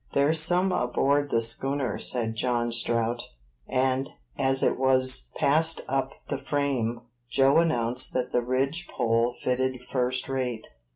"There's 0.13 0.39
some 0.39 0.71
aboard 0.71 1.29
the 1.29 1.41
schooner," 1.41 1.99
said 1.99 2.33
John 2.35 2.71
Strout; 2.71 3.29
and, 3.67 4.09
as 4.35 4.63
it 4.63 4.79
was 4.79 5.29
passed 5.35 5.81
up 5.87 6.15
the 6.27 6.39
frame, 6.39 7.01
Joe 7.29 7.59
announced 7.59 8.11
that 8.13 8.31
the 8.31 8.41
ridge 8.41 8.87
pole 8.87 9.35
fitted 9.43 9.83
first 9.91 10.27
rate. 10.27 10.69